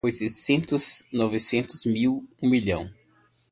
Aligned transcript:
Oitocentos, 0.03 1.05
novecentos, 1.13 1.85
mil, 1.85 2.27
um 2.41 2.49
milhão 2.49 2.91